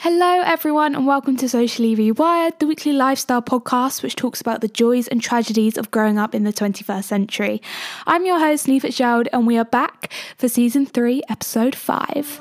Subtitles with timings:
[0.00, 4.68] Hello, everyone, and welcome to Socially Rewired, the weekly lifestyle podcast which talks about the
[4.68, 7.60] joys and tragedies of growing up in the 21st century.
[8.06, 12.40] I'm your host, Lee Fitzgerald, and we are back for season three, episode five.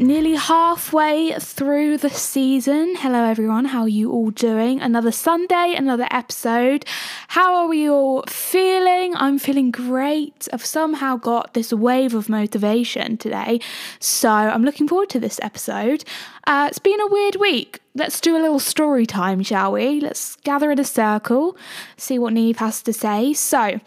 [0.00, 2.96] Nearly halfway through the season.
[2.96, 3.66] Hello, everyone.
[3.66, 4.80] How are you all doing?
[4.80, 6.84] Another Sunday, another episode.
[7.28, 9.14] How are we all feeling?
[9.16, 10.48] I'm feeling great.
[10.52, 13.60] I've somehow got this wave of motivation today.
[14.00, 16.04] So I'm looking forward to this episode.
[16.46, 17.80] Uh, it's been a weird week.
[17.96, 20.00] Let's do a little story time, shall we?
[20.00, 21.56] Let's gather in a circle,
[21.96, 23.32] see what Neve has to say.
[23.34, 23.78] So,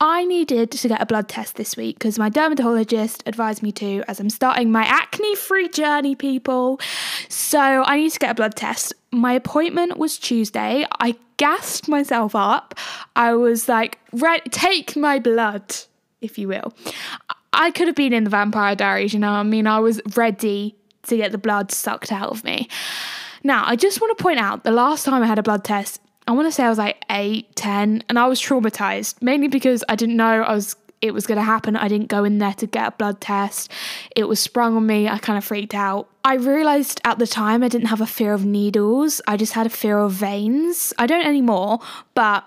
[0.00, 4.04] I needed to get a blood test this week because my dermatologist advised me to
[4.06, 6.78] as I'm starting my acne free journey, people.
[7.28, 8.94] So, I need to get a blood test.
[9.10, 10.86] My appointment was Tuesday.
[11.00, 12.76] I gassed myself up.
[13.16, 13.98] I was like,
[14.52, 15.74] take my blood,
[16.20, 16.74] if you will.
[17.52, 19.32] I could have been in the Vampire Diaries, you know.
[19.32, 20.76] I mean, I was ready
[21.08, 22.68] to get the blood sucked out of me.
[23.48, 26.02] Now, I just want to point out the last time I had a blood test,
[26.26, 29.82] I want to say I was like 8, 10, and I was traumatized, mainly because
[29.88, 31.74] I didn't know I was it was going to happen.
[31.74, 33.70] I didn't go in there to get a blood test.
[34.14, 35.08] It was sprung on me.
[35.08, 36.08] I kind of freaked out.
[36.24, 39.22] I realized at the time I didn't have a fear of needles.
[39.26, 40.92] I just had a fear of veins.
[40.98, 41.78] I don't anymore,
[42.14, 42.44] but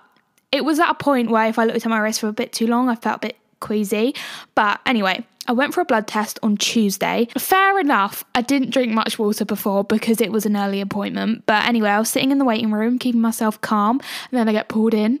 [0.52, 2.52] it was at a point where if I looked at my wrist for a bit
[2.52, 4.14] too long, I felt a bit queasy.
[4.54, 7.28] But anyway, I went for a blood test on Tuesday.
[7.36, 11.44] Fair enough, I didn't drink much water before because it was an early appointment.
[11.46, 14.52] But anyway, I was sitting in the waiting room, keeping myself calm, and then I
[14.52, 15.20] get pulled in.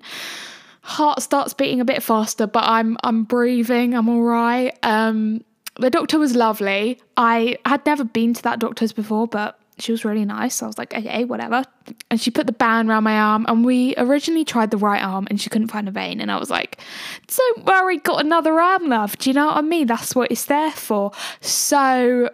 [0.82, 3.94] Heart starts beating a bit faster, but I'm I'm breathing.
[3.94, 4.76] I'm all right.
[4.82, 5.44] Um,
[5.78, 7.00] the doctor was lovely.
[7.16, 10.56] I had never been to that doctor's before, but she was really nice.
[10.56, 11.64] So I was like, okay, whatever.
[12.10, 13.44] And she put the band around my arm.
[13.48, 16.20] And we originally tried the right arm and she couldn't find a vein.
[16.20, 16.80] And I was like,
[17.26, 19.18] don't worry, got another arm, love.
[19.18, 19.86] Do you know what I mean?
[19.88, 21.10] That's what it's there for.
[21.40, 22.30] So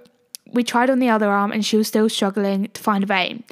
[0.52, 3.44] we tried on the other arm and she was still struggling to find a vein.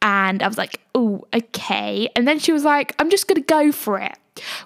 [0.00, 2.08] And I was like, oh, okay.
[2.16, 4.16] And then she was like, I'm just going to go for it,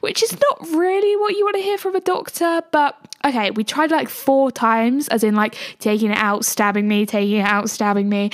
[0.01, 3.65] which is not really what you want to hear from a doctor, but okay, we
[3.65, 7.69] tried like four times, as in like taking it out, stabbing me, taking it out,
[7.69, 8.31] stabbing me.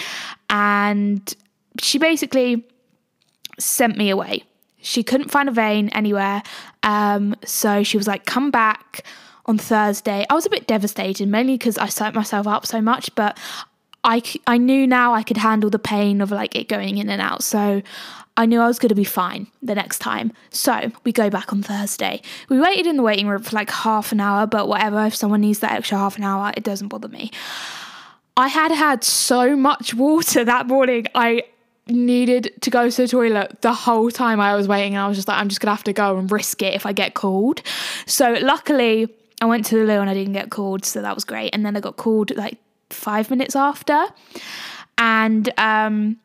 [0.50, 1.34] And
[1.80, 2.64] she basically
[3.58, 4.44] sent me away.
[4.80, 6.42] She couldn't find a vein anywhere.
[6.82, 9.04] Um, so she was like, come back
[9.46, 10.26] on Thursday.
[10.28, 13.38] I was a bit devastated, mainly because I psyched myself up so much, but
[14.04, 17.22] I, I knew now I could handle the pain of like it going in and
[17.22, 17.44] out.
[17.44, 17.82] So
[18.36, 20.32] I knew I was going to be fine the next time.
[20.50, 22.22] So we go back on Thursday.
[22.48, 25.42] We waited in the waiting room for like half an hour, but whatever, if someone
[25.42, 27.30] needs that extra half an hour, it doesn't bother me.
[28.36, 31.06] I had had so much water that morning.
[31.14, 31.44] I
[31.88, 34.94] needed to go to the toilet the whole time I was waiting.
[34.94, 36.74] And I was just like, I'm just going to have to go and risk it
[36.74, 37.62] if I get called.
[38.06, 39.08] So luckily,
[39.42, 40.84] I went to the loo and I didn't get called.
[40.86, 41.50] So that was great.
[41.52, 44.06] And then I got called like five minutes after.
[44.96, 46.18] And, um,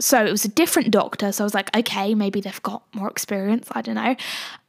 [0.00, 1.32] so it was a different doctor.
[1.32, 3.68] So I was like, okay, maybe they've got more experience.
[3.72, 4.16] I don't know.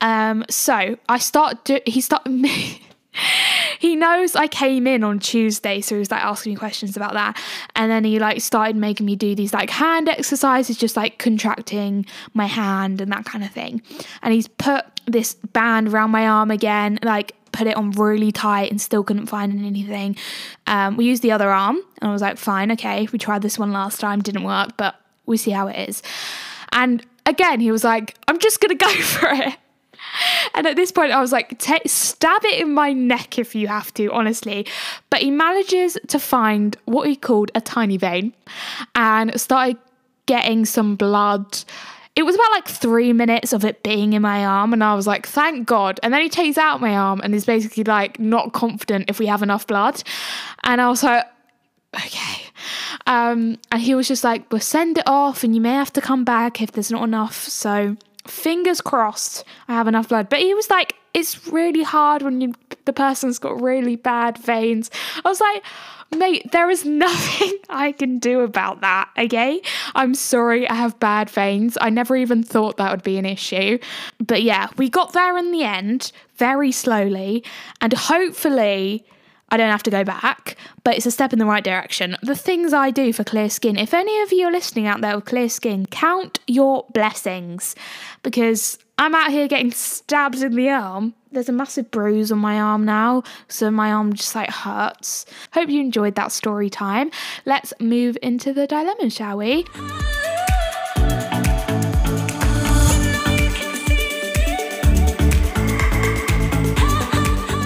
[0.02, 1.66] Um, so I start.
[1.66, 2.46] Do- he started.
[3.80, 7.14] he knows I came in on Tuesday, so he was like asking me questions about
[7.14, 7.42] that.
[7.76, 12.06] And then he like started making me do these like hand exercises, just like contracting
[12.34, 13.82] my hand and that kind of thing.
[14.22, 18.72] And he's put this band around my arm again, like put it on really tight
[18.72, 20.16] and still couldn't find anything.
[20.68, 23.60] Um, we used the other arm and I was like, fine, okay, we tried this
[23.60, 25.01] one last time, didn't work, but
[25.32, 26.04] we see how it is.
[26.72, 29.58] And again, he was like, I'm just going to go for it.
[30.56, 33.94] And at this point, I was like, stab it in my neck if you have
[33.96, 34.68] to, honestly.
[35.10, 38.34] But he manages to find what he called a tiny vein
[38.96, 39.78] and started
[40.26, 41.64] getting some blood.
[42.16, 45.08] It was about like three minutes of it being in my arm, and I was
[45.08, 46.00] like, thank God.
[46.04, 49.28] And then he takes out my arm and is basically like, not confident if we
[49.28, 50.04] have enough blood.
[50.64, 51.26] And I was like,
[51.96, 52.44] okay.
[53.08, 56.02] Um, and he was just like, we'll send it off and you may have to
[56.02, 57.44] come back if there's not enough.
[57.48, 57.98] So
[58.28, 60.30] fingers crossed I have enough blood.
[60.30, 62.54] But he was like, it's really hard when you,
[62.86, 64.90] the person's got really bad veins.
[65.26, 65.64] I was like,
[66.16, 69.62] mate, there is nothing I can do about that, okay?
[69.96, 71.78] I'm sorry I have bad veins.
[71.82, 73.78] I never even thought that would be an issue.
[74.20, 77.44] But yeah, we got there in the end very slowly
[77.82, 79.06] and hopefully
[79.52, 80.56] I don't have to go back,
[80.86, 82.16] but it's a step in the right direction.
[82.24, 85.16] The things I do for clear skin, if any of you are listening out there
[85.16, 87.76] with clear skin, count your blessings
[88.24, 91.16] because I'm out here getting stabbed in the arm.
[91.34, 95.26] There's a massive bruise on my arm now, so my arm just like hurts.
[95.54, 97.12] Hope you enjoyed that story time.
[97.46, 99.66] Let's move into the dilemma, shall we?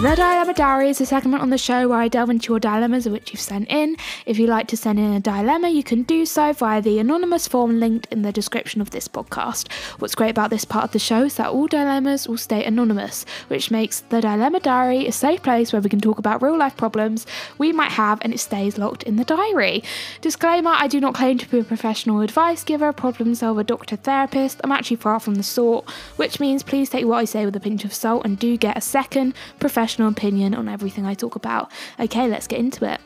[0.05, 3.09] The Dilemma Diary is a segment on the show where I delve into your dilemmas
[3.09, 3.97] which you've sent in.
[4.27, 7.47] If you'd like to send in a dilemma, you can do so via the anonymous
[7.47, 9.71] form linked in the description of this podcast.
[9.97, 13.25] What's great about this part of the show is that all dilemmas will stay anonymous,
[13.47, 16.77] which makes the Dilemma Diary a safe place where we can talk about real life
[16.77, 17.25] problems
[17.57, 19.81] we might have and it stays locked in the diary.
[20.21, 24.61] Disclaimer I do not claim to be a professional advice giver, problem solver, doctor, therapist.
[24.63, 27.59] I'm actually far from the sort, which means please take what I say with a
[27.59, 31.71] pinch of salt and do get a second professional opinion on everything I talk about.
[31.99, 32.99] Okay, let's get into it.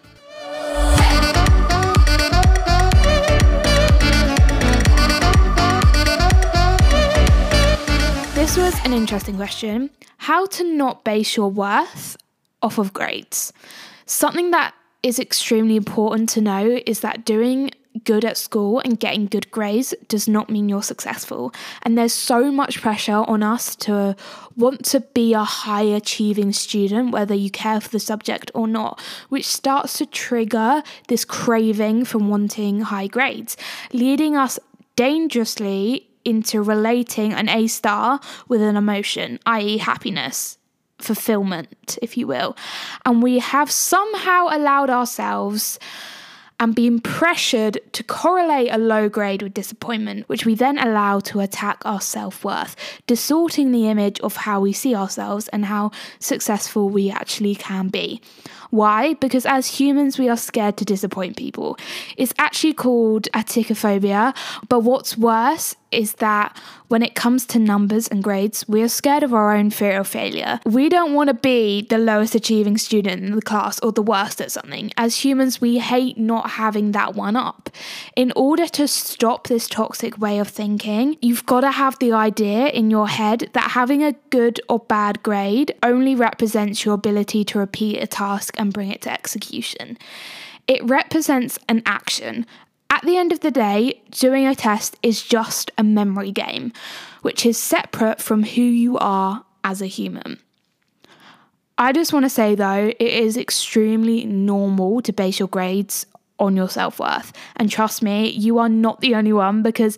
[8.36, 9.90] This was an interesting question.
[10.18, 12.18] How to not base your worth
[12.64, 13.54] off of grades.
[14.06, 17.72] Something that is extremely important to know is that doing
[18.04, 21.54] good at school and getting good grades does not mean you're successful.
[21.84, 24.16] And there's so much pressure on us to
[24.56, 29.02] want to be a high achieving student, whether you care for the subject or not,
[29.30, 33.58] which starts to trigger this craving from wanting high grades,
[33.92, 34.60] leading us
[34.96, 40.58] dangerously into relating an A star with an emotion, i.e., happiness
[41.00, 42.56] fulfillment, if you will.
[43.06, 45.80] And we have somehow allowed ourselves
[46.60, 51.40] and being pressured to correlate a low grade with disappointment, which we then allow to
[51.40, 52.76] attack our self worth,
[53.08, 58.22] distorting the image of how we see ourselves and how successful we actually can be.
[58.70, 59.16] Why?
[59.16, 61.78] Because as humans, we are scared to disappoint people.
[62.18, 64.36] It's actually called atychiphobia,
[64.68, 66.56] but what's worse is that
[66.88, 70.08] when it comes to numbers and grades, we are scared of our own fear of
[70.08, 70.60] failure.
[70.66, 74.42] We don't want to be the lowest achieving student in the class or the worst
[74.42, 74.92] at something.
[74.98, 77.69] As humans, we hate not having that one up.
[78.16, 82.68] In order to stop this toxic way of thinking, you've got to have the idea
[82.68, 87.60] in your head that having a good or bad grade only represents your ability to
[87.60, 89.98] repeat a task and bring it to execution.
[90.68, 92.46] It represents an action.
[92.90, 96.74] At the end of the day, doing a test is just a memory game,
[97.22, 100.40] which is separate from who you are as a human.
[101.78, 106.06] I just want to say though, it is extremely normal to base your grades
[106.40, 107.34] on your self worth.
[107.56, 109.98] And trust me, you are not the only one because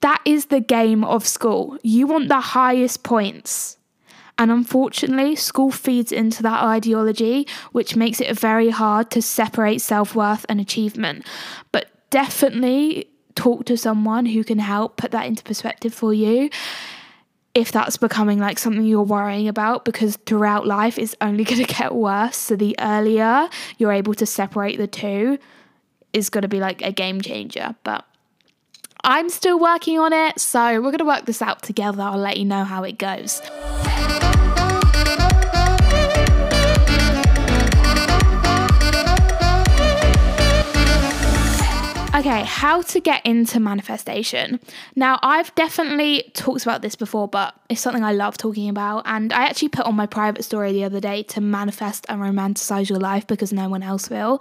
[0.00, 1.78] that is the game of school.
[1.82, 3.76] You want the highest points.
[4.40, 10.14] And unfortunately, school feeds into that ideology, which makes it very hard to separate self
[10.14, 11.26] worth and achievement.
[11.72, 16.50] But definitely talk to someone who can help put that into perspective for you
[17.58, 21.74] if that's becoming like something you're worrying about because throughout life it's only going to
[21.74, 22.36] get worse.
[22.36, 25.40] So the earlier you're able to separate the two
[26.12, 27.74] is going to be like a game changer.
[27.82, 28.04] But
[29.02, 32.02] I'm still working on it so we're going to work this out together.
[32.02, 33.42] I'll let you know how it goes
[42.18, 44.58] Okay, how to get into manifestation.
[44.96, 49.04] Now, I've definitely talked about this before, but it's something I love talking about.
[49.06, 52.90] And I actually put on my private story the other day to manifest and romanticize
[52.90, 54.40] your life because no one else will.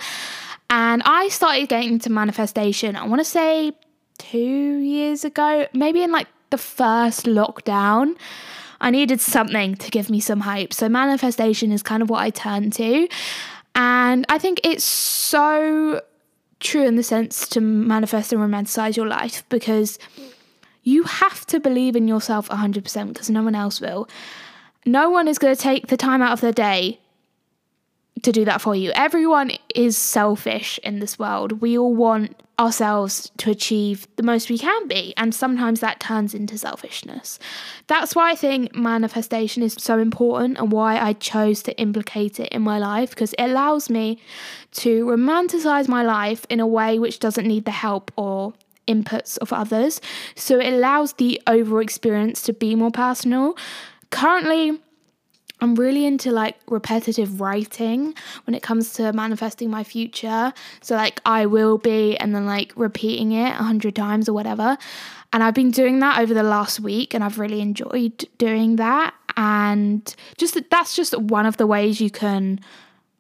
[0.71, 3.73] And I started getting into manifestation, I want to say
[4.17, 8.15] two years ago, maybe in like the first lockdown.
[8.81, 10.73] I needed something to give me some hope.
[10.73, 13.07] So, manifestation is kind of what I turn to.
[13.75, 16.01] And I think it's so
[16.59, 19.99] true in the sense to manifest and romanticize your life because
[20.83, 24.07] you have to believe in yourself 100% because no one else will.
[24.85, 26.99] No one is going to take the time out of their day
[28.23, 28.91] to do that for you.
[28.95, 31.61] Everyone is selfish in this world.
[31.61, 36.33] We all want ourselves to achieve the most we can be, and sometimes that turns
[36.33, 37.37] into selfishness.
[37.85, 42.49] That's why I think manifestation is so important and why I chose to implicate it
[42.49, 44.19] in my life because it allows me
[44.71, 48.53] to romanticize my life in a way which doesn't need the help or
[48.87, 50.01] inputs of others.
[50.35, 53.55] So it allows the overall experience to be more personal.
[54.09, 54.79] Currently,
[55.59, 58.13] I'm really into like repetitive writing
[58.45, 60.53] when it comes to manifesting my future.
[60.81, 64.77] So, like, I will be, and then like repeating it a hundred times or whatever.
[65.33, 69.13] And I've been doing that over the last week, and I've really enjoyed doing that.
[69.35, 72.59] And just that's just one of the ways you can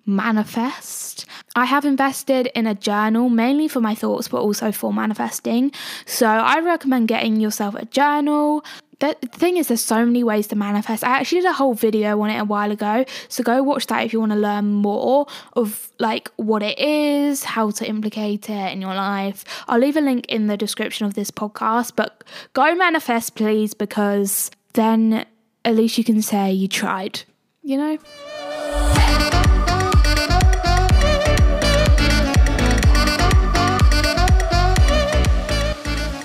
[0.07, 1.25] manifest.
[1.55, 5.71] I have invested in a journal mainly for my thoughts, but also for manifesting.
[6.05, 8.63] So I recommend getting yourself a journal.
[8.99, 11.03] The thing is, there's so many ways to manifest.
[11.03, 14.03] I actually did a whole video on it a while ago, so go watch that
[14.03, 18.71] if you want to learn more of like what it is, how to implicate it
[18.73, 19.45] in your life.
[19.67, 22.23] I'll leave a link in the description of this podcast, but
[22.53, 25.25] go manifest, please, because then
[25.63, 27.21] at least you can say you tried.
[27.61, 27.97] you know?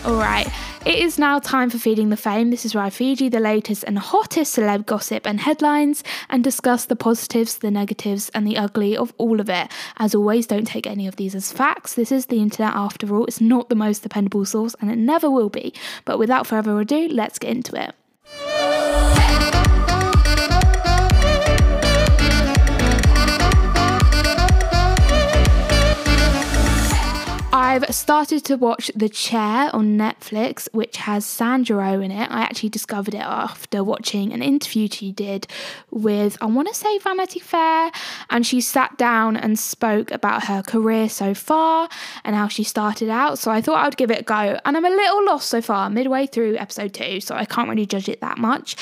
[0.05, 0.49] All right.
[0.85, 2.51] It is now time for Feeding the Fame.
[2.51, 6.43] This is where I feed you the latest and hottest celeb gossip and headlines and
[6.43, 9.71] discuss the positives, the negatives, and the ugly of all of it.
[9.99, 11.95] As always, don't take any of these as facts.
[11.95, 13.27] This is the internet after all.
[13.27, 15.73] It's not the most dependable source and it never will be.
[16.05, 17.95] But without further ado, let's get into it.
[27.73, 32.31] I've started to watch The Chair on Netflix, which has Sandra Oh in it.
[32.31, 35.47] I actually discovered it after watching an interview she did
[35.91, 37.91] with, I want to say Vanity Fair,
[38.29, 41.89] and she sat down and spoke about her career so far
[42.25, 43.39] and how she started out.
[43.39, 44.59] So I thought I would give it a go.
[44.67, 47.87] And I'm a little lost so far, midway through episode two, so I can't really
[47.87, 48.77] judge it that much.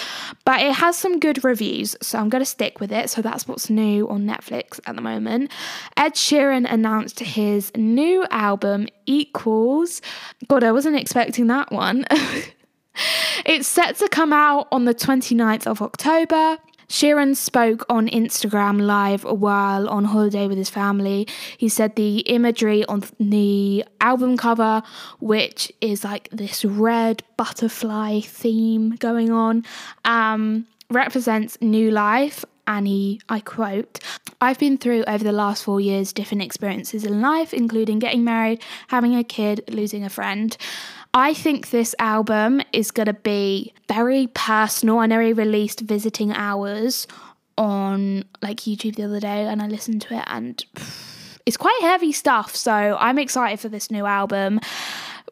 [0.44, 3.09] But it has some good reviews, so I'm going to stick with it.
[3.09, 5.52] So that's what's new on Netflix at the moment.
[5.97, 10.00] Ed Sheeran announced his new album album equals.
[10.49, 12.04] God, I wasn't expecting that one.
[13.46, 16.58] it's set to come out on the 29th of October.
[16.88, 21.28] Sheeran spoke on Instagram Live while on holiday with his family.
[21.56, 24.82] He said the imagery on the album cover,
[25.20, 29.64] which is like this red butterfly theme going on,
[30.04, 33.98] um, represents new life and he, I quote,
[34.40, 38.62] I've been through over the last four years different experiences in life, including getting married,
[38.88, 40.56] having a kid, losing a friend.
[41.12, 45.00] I think this album is going to be very personal.
[45.00, 47.08] I know he released Visiting Hours
[47.58, 50.64] on like YouTube the other day and I listened to it and
[51.46, 52.54] it's quite heavy stuff.
[52.54, 54.60] So I'm excited for this new album.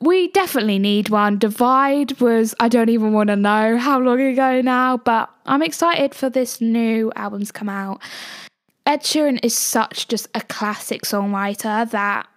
[0.00, 1.38] We definitely need one.
[1.38, 6.14] Divide was, I don't even want to know how long ago now, but I'm excited
[6.14, 8.00] for this new album to come out.
[8.86, 12.28] Ed Sheeran is such just a classic songwriter that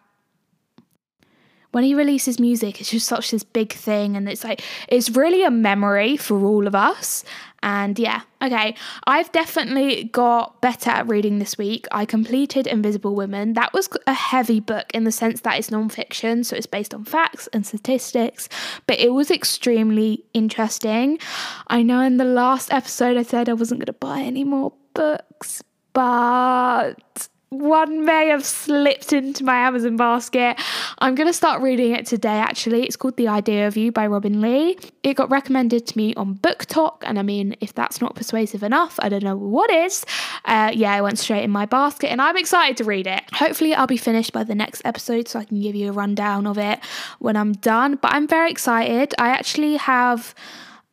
[1.71, 5.43] when he releases music, it's just such this big thing, and it's like it's really
[5.43, 7.23] a memory for all of us.
[7.63, 8.75] And yeah, okay,
[9.05, 11.85] I've definitely got better at reading this week.
[11.91, 13.53] I completed Invisible Women.
[13.53, 17.05] That was a heavy book in the sense that it's nonfiction, so it's based on
[17.05, 18.49] facts and statistics,
[18.87, 21.19] but it was extremely interesting.
[21.67, 24.73] I know in the last episode I said I wasn't going to buy any more
[24.93, 25.63] books,
[25.93, 30.57] but one may have slipped into my Amazon basket.
[30.99, 32.83] I'm going to start reading it today, actually.
[32.83, 34.77] It's called The Idea of You by Robinne Lee.
[35.03, 38.97] It got recommended to me on BookTok, and I mean, if that's not persuasive enough,
[38.99, 40.05] I don't know what is.
[40.45, 43.21] Uh, yeah, I went straight in my basket, and I'm excited to read it.
[43.33, 46.47] Hopefully, I'll be finished by the next episode so I can give you a rundown
[46.47, 46.79] of it
[47.19, 47.95] when I'm done.
[47.95, 49.13] But I'm very excited.
[49.19, 50.33] I actually have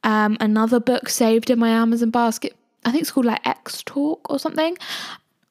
[0.02, 4.30] um, another book saved in my Amazon basket I think it's called like Ex Talk
[4.30, 4.76] or something.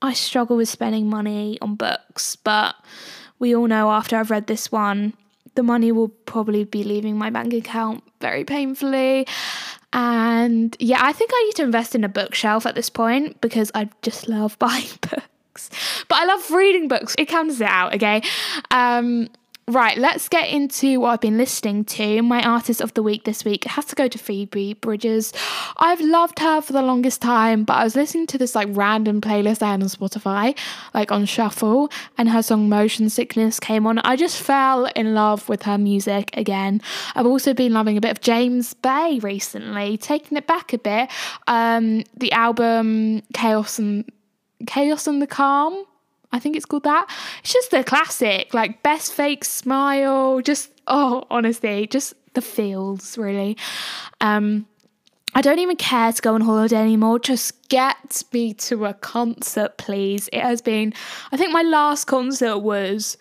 [0.01, 2.75] I struggle with spending money on books, but
[3.39, 5.13] we all know after I've read this one,
[5.55, 9.27] the money will probably be leaving my bank account very painfully.
[9.91, 13.71] And yeah, I think I need to invest in a bookshelf at this point because
[13.73, 15.69] I just love buying books.
[16.07, 17.15] But I love reading books.
[17.17, 17.25] It
[17.59, 18.21] it out, okay?
[18.69, 19.29] Um,
[19.69, 22.21] Right, let's get into what I've been listening to.
[22.21, 25.33] My artist of the week this week has to go to Phoebe Bridgers.
[25.75, 29.19] I've loved her for the longest time, but I was listening to this like random
[29.19, 30.57] playlist I had on Spotify,
[30.93, 33.99] like on shuffle, and her song Motion Sickness came on.
[33.99, 36.79] I just fell in love with her music again.
[37.15, 41.09] I've also been loving a bit of James Bay recently, taking it back a bit.
[41.47, 44.09] Um, the album Chaos and
[44.65, 45.83] Chaos and the Calm
[46.31, 47.09] I think it's called that.
[47.39, 50.41] It's just the classic, like best fake smile.
[50.41, 53.57] Just oh, honestly, just the feels really.
[54.21, 54.67] Um,
[55.35, 57.19] I don't even care to go on holiday anymore.
[57.19, 60.29] Just get me to a concert, please.
[60.33, 60.95] It has been,
[61.31, 63.17] I think my last concert was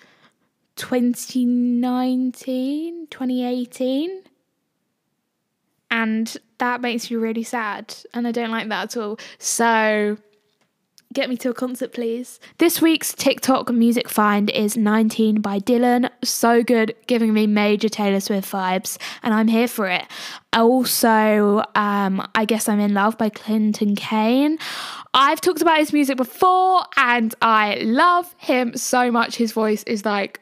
[0.76, 4.22] 2019, 2018.
[5.90, 7.94] And that makes me really sad.
[8.14, 9.18] And I don't like that at all.
[9.38, 10.16] So
[11.16, 12.38] Get me to a concert, please.
[12.58, 16.10] This week's TikTok music find is 19 by Dylan.
[16.22, 20.04] So good, giving me major Taylor Swift vibes, and I'm here for it.
[20.52, 24.58] Also, um, I Guess I'm in Love by Clinton Kane.
[25.14, 29.36] I've talked about his music before, and I love him so much.
[29.36, 30.40] His voice is like,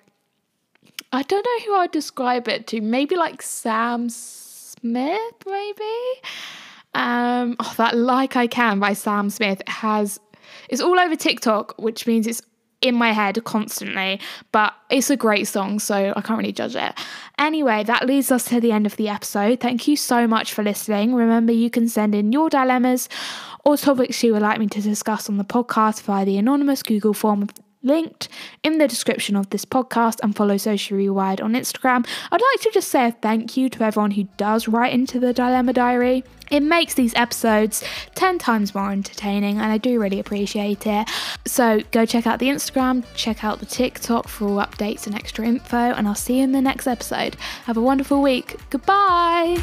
[1.13, 2.81] I don't know who I'd describe it to.
[2.81, 6.21] Maybe like Sam Smith, maybe.
[6.95, 10.19] Um, oh, that Like I Can by Sam Smith has
[10.69, 12.43] it's all over TikTok, which means it's
[12.81, 14.21] in my head constantly,
[14.53, 16.93] but it's a great song, so I can't really judge it.
[17.39, 19.61] Anyway, that leads us to the end of the episode.
[19.61, 21.15] Thank you so much for listening.
[21.15, 23.09] Remember, you can send in your dilemmas
[23.65, 27.15] or topics you would like me to discuss on the podcast via the anonymous Google
[27.15, 27.49] form
[27.85, 28.29] linked
[28.63, 32.07] in the description of this podcast and follow Social Rewired on Instagram.
[32.33, 35.33] I'd like to just say a thank you to everyone who does write into the
[35.33, 36.25] Dilemma Diary.
[36.51, 37.83] It makes these episodes
[38.15, 41.09] 10 times more entertaining and I do really appreciate it.
[41.47, 45.47] So go check out the Instagram, check out the TikTok for all updates and extra
[45.47, 47.37] info, and I'll see you in the next episode.
[47.65, 48.57] Have a wonderful week.
[48.71, 49.61] Goodbye.